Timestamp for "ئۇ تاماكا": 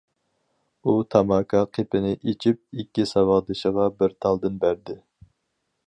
0.83-1.61